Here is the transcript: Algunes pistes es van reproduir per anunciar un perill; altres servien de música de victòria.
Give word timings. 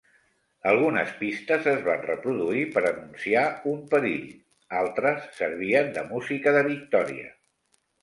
Algunes 0.69 1.11
pistes 1.19 1.67
es 1.73 1.83
van 1.89 2.01
reproduir 2.07 2.65
per 2.79 2.83
anunciar 2.93 3.45
un 3.75 3.85
perill; 3.95 4.27
altres 4.83 5.31
servien 5.45 5.97
de 6.01 6.09
música 6.17 6.59
de 6.61 6.69
victòria. 6.75 7.33